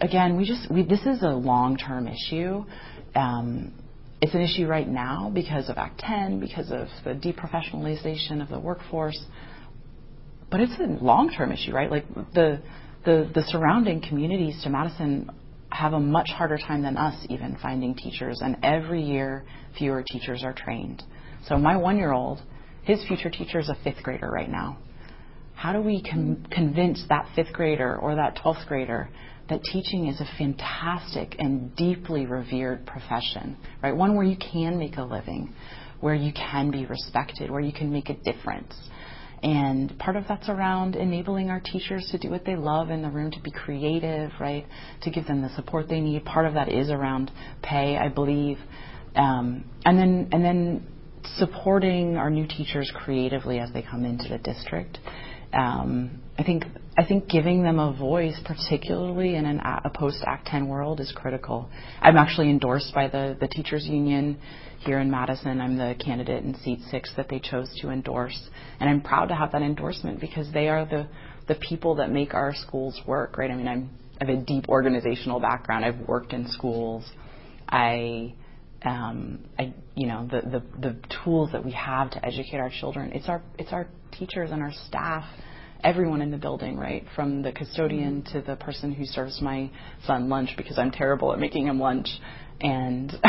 again, 0.01 0.35
we 0.35 0.45
just, 0.45 0.69
we, 0.71 0.83
this 0.83 1.05
is 1.05 1.21
a 1.21 1.29
long 1.29 1.77
term 1.77 2.07
issue. 2.07 2.65
Um, 3.15 3.73
it's 4.21 4.33
an 4.33 4.41
issue 4.41 4.67
right 4.67 4.87
now 4.87 5.31
because 5.33 5.69
of 5.69 5.77
Act 5.77 5.99
10, 5.99 6.39
because 6.39 6.71
of 6.71 6.87
the 7.03 7.13
deprofessionalization 7.13 8.41
of 8.41 8.49
the 8.49 8.59
workforce. 8.59 9.19
But 10.49 10.61
it's 10.61 10.73
a 10.79 11.03
long 11.03 11.31
term 11.35 11.51
issue, 11.51 11.73
right? 11.73 11.91
Like 11.91 12.05
the, 12.33 12.61
the, 13.05 13.29
the 13.33 13.43
surrounding 13.47 14.01
communities 14.01 14.61
to 14.63 14.69
Madison 14.69 15.29
have 15.69 15.93
a 15.93 15.99
much 15.99 16.29
harder 16.29 16.57
time 16.57 16.81
than 16.81 16.97
us 16.97 17.25
even 17.29 17.57
finding 17.61 17.93
teachers, 17.93 18.39
and 18.41 18.57
every 18.63 19.03
year 19.03 19.43
fewer 19.77 20.03
teachers 20.03 20.43
are 20.43 20.53
trained. 20.53 21.03
So 21.47 21.57
my 21.57 21.77
one 21.77 21.97
year 21.97 22.13
old 22.13 22.41
his 22.87 23.05
future 23.05 23.29
teacher 23.29 23.59
is 23.59 23.67
a 23.67 23.75
fifth 23.83 24.01
grader 24.01 24.29
right 24.29 24.49
now. 24.49 24.77
How 25.55 25.73
do 25.73 25.81
we 25.81 26.01
con- 26.01 26.47
convince 26.49 27.03
that 27.09 27.27
fifth 27.35 27.51
grader 27.51 27.97
or 27.97 28.15
that 28.15 28.37
12th 28.37 28.65
grader 28.65 29.09
that 29.49 29.63
teaching 29.63 30.07
is 30.07 30.19
a 30.19 30.27
fantastic 30.37 31.35
and 31.39 31.75
deeply 31.75 32.25
revered 32.25 32.85
profession, 32.85 33.57
right? 33.81 33.95
One 33.95 34.15
where 34.15 34.25
you 34.25 34.37
can 34.37 34.77
make 34.77 34.97
a 34.97 35.03
living, 35.03 35.53
where 35.99 36.15
you 36.15 36.33
can 36.33 36.71
be 36.71 36.85
respected, 36.85 37.49
where 37.49 37.61
you 37.61 37.73
can 37.73 37.91
make 37.91 38.09
a 38.09 38.15
difference. 38.15 38.73
And 39.43 39.97
part 39.99 40.15
of 40.15 40.25
that's 40.27 40.49
around 40.49 40.95
enabling 40.95 41.49
our 41.49 41.59
teachers 41.59 42.07
to 42.11 42.17
do 42.17 42.29
what 42.29 42.43
they 42.43 42.55
love 42.55 42.89
in 42.89 43.03
the 43.03 43.09
room, 43.09 43.29
to 43.31 43.41
be 43.41 43.51
creative, 43.51 44.31
right? 44.39 44.65
To 45.03 45.11
give 45.11 45.27
them 45.27 45.41
the 45.41 45.49
support 45.55 45.87
they 45.87 45.99
need. 45.99 46.25
Part 46.25 46.47
of 46.47 46.55
that 46.55 46.69
is 46.69 46.89
around 46.89 47.31
pay, 47.61 47.97
I 47.97 48.09
believe. 48.09 48.57
Um, 49.15 49.65
and 49.85 49.97
then, 49.97 50.29
and 50.31 50.43
then 50.43 50.87
supporting 51.35 52.17
our 52.17 52.29
new 52.29 52.47
teachers 52.47 52.91
creatively 52.95 53.59
as 53.59 53.71
they 53.73 53.83
come 53.83 54.05
into 54.05 54.27
the 54.29 54.39
district. 54.39 54.97
Um, 55.53 56.21
I 56.37 56.43
think 56.43 56.65
I 56.97 57.05
think 57.05 57.27
giving 57.29 57.63
them 57.63 57.79
a 57.79 57.93
voice, 57.93 58.39
particularly 58.45 59.35
in 59.35 59.45
an, 59.45 59.59
a 59.59 59.89
post 59.93 60.23
Act 60.25 60.47
10 60.47 60.67
world, 60.67 60.99
is 60.99 61.11
critical. 61.15 61.69
I'm 62.01 62.17
actually 62.17 62.49
endorsed 62.49 62.93
by 62.93 63.07
the 63.07 63.37
the 63.39 63.47
teachers 63.47 63.85
union 63.85 64.39
here 64.79 64.99
in 64.99 65.09
Madison. 65.09 65.59
I'm 65.59 65.77
the 65.77 65.95
candidate 66.03 66.43
in 66.43 66.55
seat 66.55 66.79
six 66.91 67.11
that 67.17 67.27
they 67.29 67.39
chose 67.39 67.73
to 67.81 67.89
endorse, 67.89 68.39
and 68.79 68.89
I'm 68.89 69.01
proud 69.01 69.29
to 69.29 69.35
have 69.35 69.51
that 69.53 69.61
endorsement 69.61 70.19
because 70.19 70.51
they 70.53 70.69
are 70.69 70.85
the 70.85 71.07
the 71.47 71.55
people 71.55 71.95
that 71.95 72.11
make 72.11 72.33
our 72.33 72.53
schools 72.53 73.01
work. 73.07 73.37
Right? 73.37 73.49
I 73.49 73.55
mean, 73.55 73.67
I'm 73.67 73.89
I 74.21 74.25
have 74.25 74.37
a 74.37 74.41
deep 74.41 74.69
organizational 74.69 75.39
background. 75.39 75.85
I've 75.85 76.07
worked 76.07 76.33
in 76.33 76.47
schools. 76.49 77.03
I 77.69 78.33
um, 78.83 79.39
I, 79.57 79.73
you 79.95 80.07
know, 80.07 80.27
the, 80.29 80.41
the, 80.41 80.63
the 80.79 80.95
tools 81.23 81.51
that 81.51 81.65
we 81.65 81.71
have 81.71 82.11
to 82.11 82.25
educate 82.25 82.57
our 82.57 82.69
children. 82.69 83.11
It's 83.13 83.27
our, 83.27 83.41
it's 83.57 83.71
our 83.73 83.87
teachers 84.17 84.51
and 84.51 84.61
our 84.61 84.71
staff, 84.87 85.25
everyone 85.83 86.21
in 86.21 86.31
the 86.31 86.37
building, 86.37 86.77
right? 86.77 87.05
From 87.15 87.41
the 87.41 87.51
custodian 87.51 88.23
to 88.33 88.41
the 88.41 88.55
person 88.55 88.91
who 88.91 89.05
serves 89.05 89.41
my 89.41 89.69
son 90.05 90.29
lunch 90.29 90.51
because 90.57 90.77
I'm 90.77 90.91
terrible 90.91 91.33
at 91.33 91.39
making 91.39 91.67
him 91.67 91.79
lunch. 91.79 92.07
And 92.59 93.11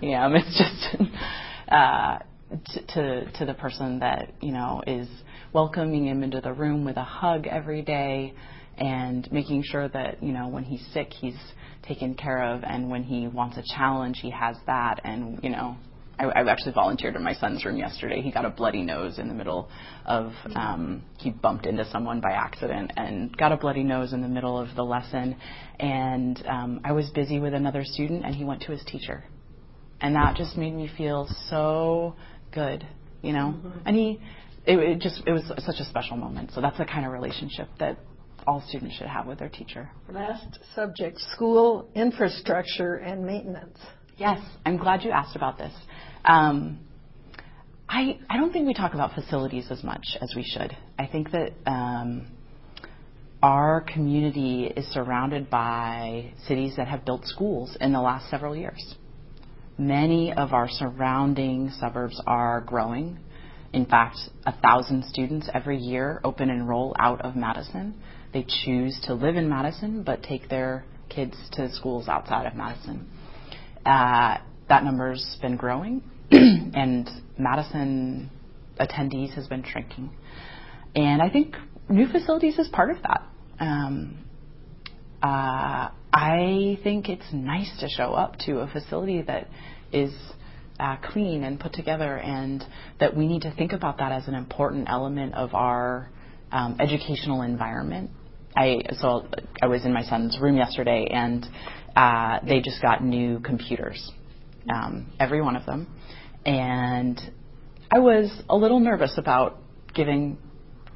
yeah, 0.00 0.28
it's 0.32 0.58
just 0.58 1.10
uh, 1.68 2.18
to 2.94 3.30
to 3.32 3.44
the 3.44 3.54
person 3.54 3.98
that 3.98 4.32
you 4.40 4.52
know 4.52 4.82
is 4.86 5.08
welcoming 5.52 6.06
him 6.06 6.22
into 6.22 6.40
the 6.40 6.52
room 6.52 6.84
with 6.84 6.96
a 6.96 7.04
hug 7.04 7.46
every 7.46 7.82
day 7.82 8.34
and 8.78 9.30
making 9.30 9.62
sure 9.64 9.88
that 9.88 10.22
you 10.22 10.32
know 10.32 10.48
when 10.48 10.64
he's 10.64 10.84
sick 10.92 11.12
he's 11.12 11.36
taken 11.88 12.14
care 12.14 12.42
of, 12.44 12.62
and 12.64 12.90
when 12.90 13.02
he 13.02 13.26
wants 13.26 13.56
a 13.56 13.62
challenge, 13.76 14.18
he 14.20 14.30
has 14.30 14.56
that. 14.66 15.00
And 15.04 15.40
you 15.42 15.50
know, 15.50 15.76
I, 16.18 16.24
I 16.26 16.50
actually 16.50 16.72
volunteered 16.72 17.14
in 17.16 17.22
my 17.22 17.34
son's 17.34 17.64
room 17.64 17.76
yesterday. 17.76 18.20
He 18.20 18.30
got 18.30 18.44
a 18.44 18.50
bloody 18.50 18.82
nose 18.82 19.18
in 19.18 19.28
the 19.28 19.34
middle 19.34 19.68
of 20.04 20.32
um, 20.54 21.02
he 21.18 21.30
bumped 21.30 21.66
into 21.66 21.88
someone 21.90 22.20
by 22.20 22.32
accident 22.32 22.92
and 22.96 23.36
got 23.36 23.52
a 23.52 23.56
bloody 23.56 23.84
nose 23.84 24.12
in 24.12 24.20
the 24.20 24.28
middle 24.28 24.58
of 24.58 24.74
the 24.74 24.82
lesson. 24.82 25.36
And 25.78 26.42
um, 26.46 26.80
I 26.84 26.92
was 26.92 27.08
busy 27.10 27.38
with 27.38 27.54
another 27.54 27.82
student, 27.84 28.24
and 28.24 28.34
he 28.34 28.44
went 28.44 28.62
to 28.62 28.72
his 28.72 28.82
teacher, 28.84 29.24
and 30.00 30.14
that 30.16 30.36
just 30.36 30.56
made 30.56 30.74
me 30.74 30.90
feel 30.96 31.28
so 31.48 32.16
good, 32.52 32.86
you 33.22 33.32
know. 33.32 33.54
Mm-hmm. 33.56 33.78
And 33.86 33.96
he, 33.96 34.20
it, 34.66 34.78
it 34.78 35.00
just 35.00 35.22
it 35.26 35.32
was 35.32 35.44
such 35.58 35.80
a 35.80 35.84
special 35.84 36.16
moment. 36.16 36.50
So 36.54 36.60
that's 36.60 36.78
the 36.78 36.84
kind 36.84 37.06
of 37.06 37.12
relationship 37.12 37.68
that 37.78 37.98
all 38.46 38.64
students 38.66 38.96
should 38.96 39.06
have 39.06 39.26
with 39.26 39.38
their 39.38 39.48
teacher. 39.50 39.90
Last 40.10 40.58
subject 40.74 41.20
school 41.32 41.90
infrastructure 41.94 42.96
and 42.96 43.24
maintenance. 43.24 43.78
Yes, 44.16 44.40
I'm 44.66 44.78
glad 44.78 45.04
you 45.04 45.10
asked 45.10 45.36
about 45.36 45.58
this. 45.58 45.72
Um, 46.24 46.80
I, 47.88 48.18
I 48.28 48.36
don't 48.36 48.52
think 48.52 48.66
we 48.66 48.74
talk 48.74 48.94
about 48.94 49.14
facilities 49.14 49.66
as 49.70 49.82
much 49.82 50.16
as 50.20 50.32
we 50.36 50.42
should. 50.42 50.76
I 50.98 51.06
think 51.06 51.30
that 51.30 51.52
um, 51.66 52.26
our 53.42 53.80
community 53.82 54.64
is 54.64 54.86
surrounded 54.92 55.48
by 55.48 56.32
cities 56.46 56.74
that 56.76 56.88
have 56.88 57.04
built 57.04 57.24
schools 57.24 57.76
in 57.80 57.92
the 57.92 58.00
last 58.00 58.28
several 58.30 58.54
years. 58.54 58.96
Many 59.78 60.32
of 60.32 60.52
our 60.52 60.68
surrounding 60.68 61.70
suburbs 61.78 62.20
are 62.26 62.60
growing. 62.62 63.20
In 63.72 63.86
fact, 63.86 64.16
a 64.44 64.52
thousand 64.60 65.04
students 65.04 65.48
every 65.54 65.78
year 65.78 66.20
open 66.24 66.50
enroll 66.50 66.96
out 66.98 67.20
of 67.20 67.36
Madison. 67.36 67.94
They 68.32 68.44
choose 68.64 68.98
to 69.04 69.14
live 69.14 69.36
in 69.36 69.48
Madison 69.48 70.02
but 70.02 70.22
take 70.22 70.48
their 70.48 70.84
kids 71.08 71.36
to 71.52 71.72
schools 71.72 72.08
outside 72.08 72.46
of 72.46 72.54
Madison. 72.54 73.08
Uh, 73.86 74.38
that 74.68 74.84
number's 74.84 75.36
been 75.40 75.56
growing, 75.56 76.02
and 76.30 77.08
Madison 77.38 78.30
attendees 78.78 79.34
has 79.34 79.46
been 79.46 79.64
shrinking. 79.64 80.10
And 80.94 81.20
I 81.22 81.30
think 81.30 81.54
new 81.88 82.06
facilities 82.08 82.58
is 82.58 82.68
part 82.68 82.90
of 82.90 83.02
that. 83.02 83.22
Um, 83.60 84.24
uh, 85.22 85.90
I 86.12 86.78
think 86.82 87.08
it's 87.08 87.32
nice 87.32 87.70
to 87.80 87.88
show 87.88 88.12
up 88.12 88.36
to 88.46 88.60
a 88.60 88.68
facility 88.68 89.22
that 89.22 89.48
is 89.92 90.12
uh, 90.78 90.96
clean 91.12 91.44
and 91.44 91.58
put 91.58 91.72
together, 91.72 92.18
and 92.18 92.64
that 93.00 93.16
we 93.16 93.26
need 93.26 93.42
to 93.42 93.54
think 93.54 93.72
about 93.72 93.98
that 93.98 94.12
as 94.12 94.28
an 94.28 94.34
important 94.34 94.88
element 94.88 95.34
of 95.34 95.54
our 95.54 96.08
um, 96.52 96.76
educational 96.78 97.42
environment. 97.42 98.10
I 98.56 98.80
so 99.00 99.26
I 99.60 99.66
was 99.66 99.84
in 99.84 99.92
my 99.92 100.02
son's 100.02 100.38
room 100.40 100.56
yesterday, 100.56 101.08
and 101.10 101.44
uh, 101.96 102.38
they 102.46 102.60
just 102.60 102.80
got 102.80 103.02
new 103.02 103.40
computers, 103.40 104.12
um, 104.72 105.12
every 105.18 105.42
one 105.42 105.56
of 105.56 105.66
them, 105.66 105.86
and 106.44 107.20
I 107.90 107.98
was 107.98 108.30
a 108.48 108.56
little 108.56 108.80
nervous 108.80 109.14
about 109.16 109.58
giving 109.94 110.38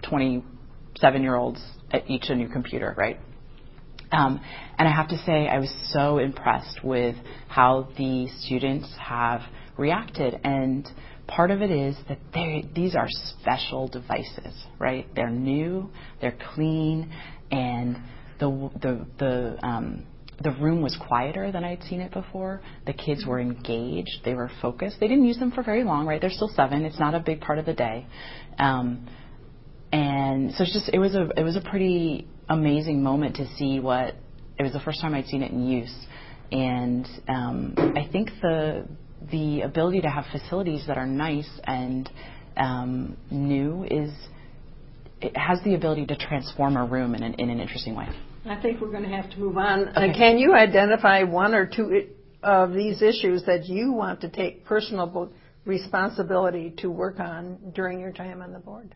27 0.09 1.23
year 1.23 1.37
olds 1.37 1.63
each 2.07 2.25
a 2.29 2.35
new 2.35 2.49
computer, 2.49 2.95
right? 2.97 3.19
Um, 4.11 4.41
and 4.79 4.87
I 4.87 4.93
have 4.93 5.09
to 5.09 5.19
say, 5.25 5.49
I 5.49 5.59
was 5.59 5.73
so 5.93 6.19
impressed 6.19 6.85
with 6.85 7.17
how 7.49 7.89
the 7.97 8.29
students 8.41 8.93
have 9.01 9.41
reacted. 9.79 10.39
And 10.45 10.87
part 11.27 11.51
of 11.51 11.63
it 11.63 11.71
is 11.71 11.97
that 12.09 12.19
these 12.75 12.95
are 12.95 13.09
special 13.41 13.89
devices, 13.89 14.55
right? 14.79 15.07
They're 15.15 15.31
new, 15.31 15.91
they're 16.21 16.37
clean, 16.55 17.11
and 17.51 17.97
the 18.39 18.71
the 18.81 19.07
the 19.19 19.67
um, 19.67 20.05
the 20.43 20.53
room 20.53 20.83
was 20.83 20.97
quieter 21.09 21.53
than 21.53 21.65
I'd 21.65 21.83
seen 21.85 22.01
it 22.01 22.13
before. 22.13 22.61
The 22.87 22.93
kids 22.93 23.25
were 23.27 23.41
engaged. 23.41 24.21
They 24.25 24.35
were 24.35 24.51
focused. 24.61 24.97
They 25.01 25.09
didn't 25.09 25.25
use 25.25 25.39
them 25.39 25.53
for 25.53 25.63
very 25.63 25.85
long, 25.85 26.07
right? 26.07 26.21
They're 26.21 26.31
still 26.31 26.51
seven. 26.55 26.85
It's 26.85 26.99
not 26.99 27.15
a 27.15 27.21
big 27.21 27.41
part 27.41 27.59
of 27.59 27.67
the 27.67 27.75
day. 27.75 28.07
Um, 28.59 29.09
and 29.93 30.53
so 30.55 30.65
it's 30.65 30.73
just 30.73 30.91
it 30.93 30.99
was 30.99 31.15
a 31.15 31.29
it 31.37 31.43
was 31.43 31.57
a 31.57 31.61
pretty 31.61 32.27
amazing 32.49 33.03
moment 33.03 33.37
to 33.37 33.47
see 33.57 33.79
what 33.79 34.15
it 34.59 34.63
was 34.63 34.73
the 34.73 34.81
first 34.81 35.01
time 35.01 35.15
I'd 35.15 35.27
seen 35.27 35.43
it 35.43 35.53
in 35.53 35.67
use, 35.67 35.95
and 36.51 37.07
um, 37.29 37.75
I 37.77 38.09
think 38.11 38.31
the 38.41 38.87
the 39.31 39.61
ability 39.63 40.01
to 40.01 40.09
have 40.09 40.25
facilities 40.33 40.85
that 40.87 40.97
are 40.97 41.07
nice 41.07 41.49
and 41.65 42.11
um, 42.57 43.17
new 43.31 43.85
is 43.85 44.11
it 45.21 45.37
has 45.37 45.59
the 45.65 45.75
ability 45.75 46.07
to 46.07 46.17
transform 46.17 46.77
a 46.77 46.85
room 46.85 47.15
in 47.15 47.23
an, 47.23 47.35
in 47.35 47.51
an 47.51 47.61
interesting 47.61 47.95
way. 47.95 48.09
I 48.45 48.61
think 48.61 48.81
we're 48.81 48.91
going 48.91 49.05
to 49.05 49.09
have 49.09 49.31
to 49.31 49.39
move 49.39 49.57
on. 49.57 49.89
Okay. 49.89 50.11
Uh, 50.11 50.15
can 50.17 50.39
you 50.39 50.55
identify 50.55 51.23
one 51.23 51.55
or 51.55 51.67
two 51.67 52.09
of 52.43 52.73
these 52.73 53.03
issues 53.03 53.45
that 53.47 53.67
you 53.67 53.93
want 53.93 54.21
to 54.23 54.29
take 54.29 54.65
personal 54.65 55.31
responsibility 55.65 56.75
to 56.79 56.91
work 56.91 57.21
on 57.21 57.59
during 57.75 58.01
your 58.01 58.13
time 58.13 58.43
on 58.43 58.53
the 58.53 58.59
board? 58.59 58.95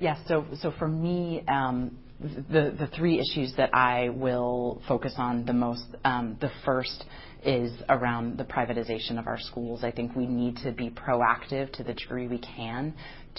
Yes. 0.00 0.18
So, 0.26 0.44
so 0.60 0.72
for 0.78 0.88
me, 0.88 1.44
um, 1.48 1.96
the 2.20 2.74
the 2.78 2.88
three 2.96 3.20
issues 3.20 3.52
that 3.56 3.74
I 3.74 4.08
will 4.08 4.80
focus 4.88 5.14
on 5.16 5.44
the 5.44 5.52
most. 5.52 5.84
Um, 6.04 6.36
the 6.40 6.50
first 6.64 7.04
is 7.44 7.72
around 7.88 8.38
the 8.38 8.44
privatization 8.44 9.18
of 9.18 9.26
our 9.26 9.38
schools. 9.38 9.84
I 9.84 9.90
think 9.90 10.16
we 10.16 10.26
need 10.26 10.56
to 10.64 10.72
be 10.72 10.90
proactive 10.90 11.70
to 11.72 11.84
the 11.84 11.92
degree 11.92 12.26
we 12.26 12.38
can 12.38 12.94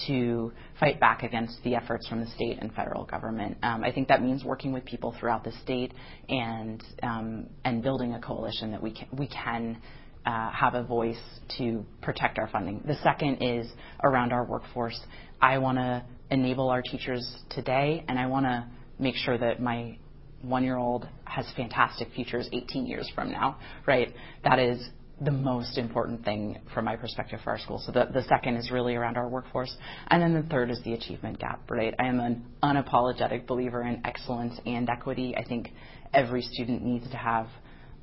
to 0.06 0.52
fight 0.78 1.00
back 1.00 1.22
against 1.22 1.56
the 1.64 1.74
efforts 1.74 2.06
from 2.06 2.20
the 2.20 2.30
state 2.30 2.58
and 2.60 2.72
federal 2.74 3.04
government. 3.04 3.56
Um, 3.62 3.82
I 3.82 3.90
think 3.90 4.08
that 4.08 4.22
means 4.22 4.44
working 4.44 4.72
with 4.72 4.84
people 4.84 5.14
throughout 5.18 5.42
the 5.42 5.52
state 5.62 5.92
and 6.28 6.82
um, 7.02 7.46
and 7.64 7.82
building 7.82 8.14
a 8.14 8.20
coalition 8.20 8.70
that 8.72 8.82
we 8.82 8.92
can 8.92 9.08
we 9.12 9.26
can. 9.28 9.80
Uh, 10.24 10.50
have 10.50 10.74
a 10.74 10.82
voice 10.82 11.22
to 11.56 11.86
protect 12.02 12.36
our 12.36 12.48
funding. 12.48 12.82
The 12.84 12.96
second 13.04 13.36
is 13.40 13.68
around 14.02 14.32
our 14.32 14.44
workforce. 14.44 14.98
I 15.40 15.58
want 15.58 15.78
to 15.78 16.02
enable 16.30 16.70
our 16.70 16.82
teachers 16.82 17.36
today, 17.50 18.04
and 18.08 18.18
I 18.18 18.26
want 18.26 18.46
to 18.46 18.66
make 18.98 19.14
sure 19.16 19.36
that 19.38 19.60
my 19.60 19.98
one 20.42 20.64
year 20.64 20.76
old 20.76 21.08
has 21.24 21.46
fantastic 21.56 22.08
futures 22.14 22.48
18 22.52 22.86
years 22.86 23.10
from 23.14 23.30
now, 23.30 23.58
right? 23.86 24.12
That 24.44 24.58
is 24.58 24.88
the 25.20 25.30
most 25.30 25.78
important 25.78 26.24
thing 26.24 26.58
from 26.74 26.84
my 26.84 26.94
perspective 26.94 27.40
for 27.42 27.50
our 27.50 27.58
school. 27.58 27.82
So 27.84 27.90
the, 27.90 28.06
the 28.12 28.22
second 28.28 28.56
is 28.56 28.70
really 28.70 28.94
around 28.94 29.16
our 29.16 29.28
workforce. 29.28 29.74
And 30.08 30.22
then 30.22 30.34
the 30.34 30.46
third 30.48 30.70
is 30.70 30.80
the 30.84 30.92
achievement 30.92 31.38
gap, 31.38 31.70
right? 31.70 31.94
I 31.98 32.06
am 32.06 32.20
an 32.20 32.44
unapologetic 32.62 33.46
believer 33.46 33.82
in 33.82 34.02
excellence 34.04 34.60
and 34.66 34.88
equity. 34.90 35.34
I 35.34 35.44
think 35.44 35.70
every 36.12 36.42
student 36.42 36.84
needs 36.84 37.08
to 37.10 37.16
have 37.16 37.46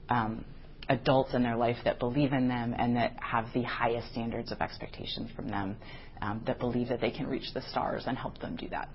um, 0.09 0.43
adults 0.89 1.35
in 1.35 1.43
their 1.43 1.55
life 1.55 1.77
that 1.85 1.99
believe 1.99 2.33
in 2.33 2.47
them 2.47 2.73
and 2.77 2.95
that 2.95 3.15
have 3.21 3.45
the 3.53 3.63
highest 3.63 4.11
standards 4.11 4.51
of 4.51 4.59
expectations 4.61 5.29
from 5.35 5.47
them, 5.47 5.77
um, 6.23 6.41
that 6.45 6.59
believe 6.59 6.89
that 6.89 7.01
they 7.01 7.11
can 7.11 7.27
reach 7.27 7.53
the 7.53 7.61
stars 7.69 8.03
and 8.07 8.17
help 8.17 8.39
them 8.39 8.55
do 8.55 8.67
that. 8.69 8.89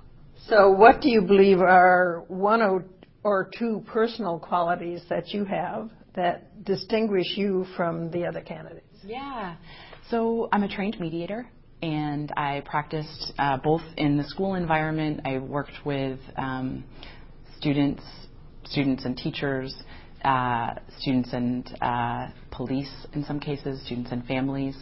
So, 0.49 0.71
what 0.71 1.01
do 1.01 1.11
you 1.11 1.23
believe 1.23 1.61
are 1.61 2.25
one 2.29 2.63
or 3.23 3.51
two 3.59 3.85
personal 3.87 4.39
qualities 4.39 5.03
that 5.11 5.29
you 5.29 5.45
have 5.45 5.91
that 6.15 6.65
distinguish 6.65 7.37
you 7.37 7.67
from 7.77 8.11
the 8.11 8.25
other 8.25 8.41
candidates? 8.41 8.87
Yeah. 9.05 9.57
So, 10.11 10.49
I'm 10.53 10.63
a 10.63 10.69
trained 10.69 10.99
mediator 11.01 11.47
and 11.83 12.33
I 12.37 12.63
practiced 12.65 13.33
uh, 13.39 13.59
both 13.59 13.83
in 13.97 14.17
the 14.17 14.25
school 14.25 14.55
environment. 14.55 15.21
I 15.25 15.39
worked 15.39 15.85
with 15.85 16.19
um, 16.37 16.85
students, 17.59 18.03
students 18.65 19.05
and 19.05 19.17
teachers, 19.17 19.75
uh, 20.25 20.75
students 20.99 21.33
and 21.33 21.77
uh, 21.81 22.29
police 22.51 22.91
in 23.13 23.25
some 23.25 23.39
cases, 23.39 23.85
students 23.85 24.11
and 24.13 24.25
families. 24.27 24.77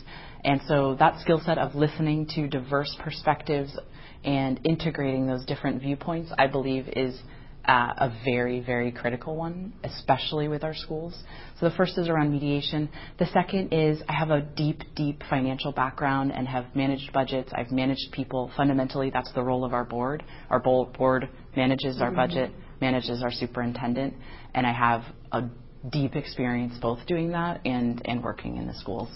And 0.47 0.61
so 0.69 0.95
that 1.01 1.21
skill 1.21 1.43
set 1.45 1.59
of 1.59 1.75
listening 1.75 2.29
to 2.37 2.47
diverse 2.47 2.97
perspectives 3.01 3.77
and 4.25 4.61
integrating 4.63 5.27
those 5.27 5.45
different 5.45 5.83
viewpoints, 5.83 6.31
I 6.39 6.47
believe, 6.47 6.89
is 6.95 7.21
uh, 7.67 7.93
a 7.99 8.13
very, 8.25 8.61
very 8.61 8.93
critical 8.93 9.35
one, 9.35 9.73
especially 9.83 10.47
with 10.47 10.63
our 10.63 10.73
schools. 10.73 11.21
So 11.59 11.69
the 11.69 11.75
first 11.75 11.99
is 11.99 12.09
around 12.09 12.31
mediation. 12.31 12.89
The 13.19 13.27
second 13.27 13.73
is 13.73 14.01
I 14.09 14.13
have 14.13 14.31
a 14.31 14.41
deep, 14.41 14.83
deep 14.95 15.21
financial 15.29 15.73
background 15.73 16.31
and 16.33 16.47
have 16.47 16.67
managed 16.77 17.13
budgets. 17.13 17.51
I've 17.53 17.73
managed 17.73 18.13
people. 18.13 18.53
Fundamentally, 18.57 19.11
that's 19.11 19.33
the 19.33 19.43
role 19.43 19.65
of 19.65 19.75
our 19.75 19.85
board. 19.85 20.23
Our 20.49 20.61
board 20.61 21.29
manages 21.57 22.01
our 22.01 22.09
mm-hmm. 22.09 22.17
budget, 22.17 22.53
manages 22.81 23.21
our 23.21 23.33
superintendent, 23.33 24.15
and 24.55 24.65
I 24.65 24.73
have 24.73 25.03
a 25.33 25.43
deep 25.91 26.15
experience 26.15 26.79
both 26.81 27.05
doing 27.09 27.33
that 27.33 27.63
and, 27.65 28.01
and 28.05 28.23
working 28.23 28.59
in 28.59 28.69
the 28.69 28.75
schools. 28.75 29.09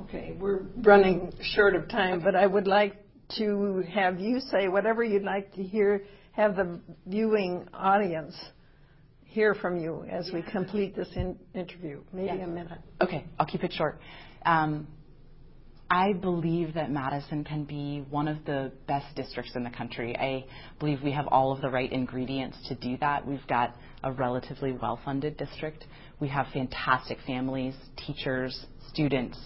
Okay, 0.00 0.36
we're 0.38 0.62
running 0.82 1.32
short 1.54 1.74
of 1.74 1.88
time, 1.88 2.20
but 2.22 2.34
I 2.34 2.46
would 2.46 2.66
like 2.66 2.96
to 3.36 3.82
have 3.92 4.20
you 4.20 4.40
say 4.40 4.68
whatever 4.68 5.02
you'd 5.02 5.22
like 5.22 5.52
to 5.54 5.62
hear, 5.62 6.04
have 6.32 6.56
the 6.56 6.80
viewing 7.06 7.66
audience 7.72 8.34
hear 9.24 9.54
from 9.54 9.78
you 9.78 10.04
as 10.10 10.30
we 10.32 10.42
complete 10.42 10.94
this 10.94 11.08
in- 11.16 11.38
interview. 11.54 12.00
Maybe 12.12 12.40
a 12.40 12.46
minute. 12.46 12.80
Okay, 13.00 13.24
I'll 13.38 13.46
keep 13.46 13.64
it 13.64 13.72
short. 13.72 14.00
Um, 14.44 14.86
I 15.90 16.12
believe 16.12 16.74
that 16.74 16.90
Madison 16.90 17.44
can 17.44 17.64
be 17.64 18.04
one 18.10 18.28
of 18.28 18.44
the 18.44 18.72
best 18.86 19.14
districts 19.16 19.52
in 19.54 19.64
the 19.64 19.70
country. 19.70 20.14
I 20.16 20.44
believe 20.78 21.00
we 21.02 21.12
have 21.12 21.26
all 21.28 21.50
of 21.52 21.62
the 21.62 21.70
right 21.70 21.90
ingredients 21.90 22.58
to 22.68 22.74
do 22.74 22.98
that. 22.98 23.26
We've 23.26 23.46
got 23.46 23.74
a 24.04 24.12
relatively 24.12 24.72
well 24.72 25.00
funded 25.02 25.38
district. 25.38 25.86
We 26.20 26.28
have 26.28 26.46
fantastic 26.52 27.18
families, 27.26 27.74
teachers, 27.96 28.66
students 28.92 29.38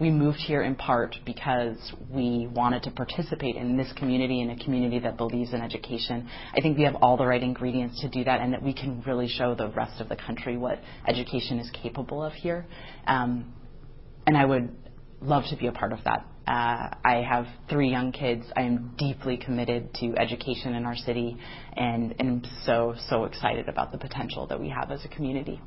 we 0.00 0.10
moved 0.10 0.38
here 0.38 0.62
in 0.62 0.76
part 0.76 1.16
because 1.24 1.76
we 2.08 2.48
wanted 2.52 2.84
to 2.84 2.90
participate 2.90 3.56
in 3.56 3.76
this 3.76 3.92
community 3.96 4.40
and 4.40 4.50
a 4.50 4.64
community 4.64 5.00
that 5.00 5.16
believes 5.16 5.52
in 5.52 5.60
education. 5.60 6.28
I 6.56 6.60
think 6.60 6.78
we 6.78 6.84
have 6.84 6.96
all 6.96 7.16
the 7.16 7.26
right 7.26 7.42
ingredients 7.42 8.00
to 8.02 8.08
do 8.08 8.22
that 8.24 8.40
and 8.40 8.52
that 8.52 8.62
we 8.62 8.72
can 8.72 9.02
really 9.06 9.28
show 9.28 9.54
the 9.54 9.68
rest 9.68 10.00
of 10.00 10.08
the 10.08 10.16
country 10.16 10.56
what 10.56 10.78
education 11.06 11.58
is 11.58 11.70
capable 11.70 12.22
of 12.22 12.32
here. 12.32 12.66
Um, 13.06 13.52
and 14.26 14.36
I 14.36 14.44
would 14.44 14.70
love 15.20 15.44
to 15.50 15.56
be 15.56 15.66
a 15.66 15.72
part 15.72 15.92
of 15.92 15.98
that. 16.04 16.26
Uh, 16.46 16.94
I 17.04 17.24
have 17.28 17.46
three 17.68 17.90
young 17.90 18.12
kids. 18.12 18.44
I 18.56 18.62
am 18.62 18.94
deeply 18.96 19.36
committed 19.36 19.92
to 19.94 20.14
education 20.16 20.74
in 20.74 20.86
our 20.86 20.96
city 20.96 21.36
and, 21.76 22.14
and 22.18 22.46
am 22.46 22.50
so, 22.64 22.94
so 23.08 23.24
excited 23.24 23.68
about 23.68 23.92
the 23.92 23.98
potential 23.98 24.46
that 24.46 24.60
we 24.60 24.68
have 24.70 24.90
as 24.90 25.04
a 25.04 25.08
community. 25.08 25.60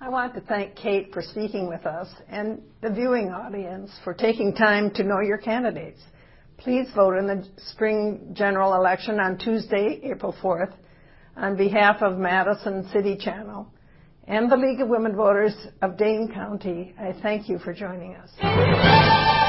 I 0.00 0.08
want 0.08 0.34
to 0.34 0.40
thank 0.40 0.74
Kate 0.74 1.12
for 1.12 1.22
speaking 1.22 1.68
with 1.68 1.86
us 1.86 2.08
and 2.28 2.60
the 2.82 2.90
viewing 2.90 3.30
audience 3.30 3.90
for 4.02 4.12
taking 4.12 4.54
time 4.54 4.90
to 4.94 5.02
know 5.02 5.20
your 5.20 5.38
candidates. 5.38 6.00
Please 6.58 6.88
vote 6.94 7.16
in 7.16 7.26
the 7.26 7.46
spring 7.70 8.30
general 8.32 8.74
election 8.74 9.18
on 9.18 9.38
Tuesday, 9.38 10.00
April 10.02 10.34
4th, 10.42 10.72
on 11.36 11.56
behalf 11.56 12.02
of 12.02 12.18
Madison 12.18 12.88
City 12.92 13.16
Channel 13.16 13.66
and 14.26 14.50
the 14.50 14.56
League 14.56 14.80
of 14.80 14.88
Women 14.88 15.14
Voters 15.14 15.54
of 15.82 15.96
Dane 15.96 16.30
County. 16.32 16.94
I 16.98 17.14
thank 17.22 17.48
you 17.48 17.58
for 17.58 17.72
joining 17.72 18.14
us. 18.16 19.43